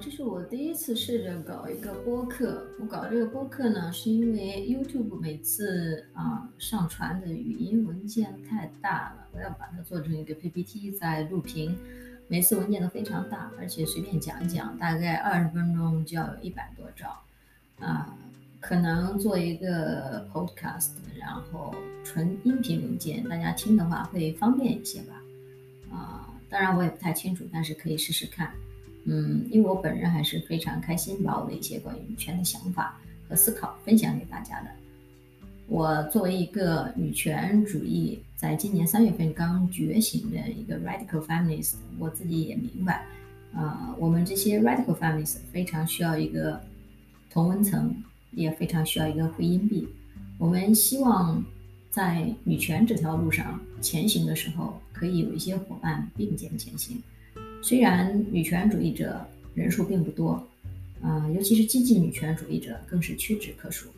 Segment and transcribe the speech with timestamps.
[0.00, 11.76] 这是我第一次试着搞一个播客，我搞这个播客呢，是因为 YouTube 每次啊上传的语音文件太大了，我要把它做成一个 PPT 再录屏，
[12.26, 17.16] 每次文件都非常大，而且随便讲讲，大概二十分钟就要有一百多兆，
[17.78, 18.16] 啊，
[18.60, 25.22] 可能做一个 Podcast，然后纯音频文件，大家听的话会方便一些吧，
[25.92, 28.52] 啊，当然我也不太清楚，但是可以试试看。
[29.04, 34.70] 嗯，因为我本人还是非常开心，把我的一些关于女权的想法和思考分享给大家的。
[35.66, 43.04] 我作为一个女权主义在今年三月份刚觉醒的一个 radical feminist，我自己也明白，
[43.54, 46.60] 啊，我们这些 radical feminist 非常需要一个
[47.30, 47.94] 同温层，
[48.32, 49.88] 也非常需要一个回音壁。
[50.38, 51.42] 我们希望
[51.90, 57.02] 在女权这条路上前行的时候，可以有一些伙伴并肩前行。
[57.64, 60.32] 虽然女权主义者人数并不多，
[61.00, 63.88] 啊，尤其是激进女权主义者更是屈指可数。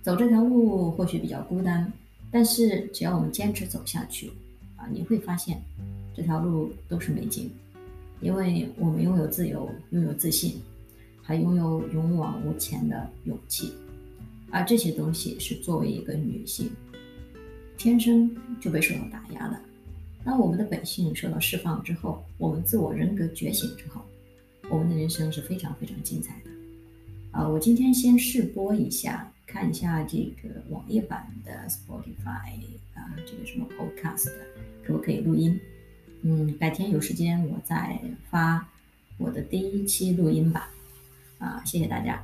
[0.00, 1.92] 走这条路或许比较孤单，
[2.30, 4.32] 但是只要我们坚持走下去，
[4.74, 5.60] 啊，你会发现
[6.16, 7.50] 这条路都是美景，
[8.22, 10.54] 因为我们拥有自由，拥有自信，
[11.20, 13.74] 还拥有勇往无前的勇气，
[14.50, 16.70] 而这些东西是作为一个女性
[17.76, 19.60] 天生就被受到打压的。
[20.28, 24.02] 当我们的本性受到释放之后，我们自我人格觉醒之后，
[24.68, 26.50] 我们的人生是非常非常精彩的。
[27.30, 32.60] 啊，我今天先试播一下，看一下这个网页版的 Spotify
[32.92, 34.30] 啊，这个什么 Podcast
[34.84, 35.58] 可不可以录音？
[36.20, 37.98] 嗯，改天有时间我再
[38.28, 38.68] 发
[39.16, 40.68] 我的第一期录音吧。
[41.38, 42.22] 啊，谢谢大家。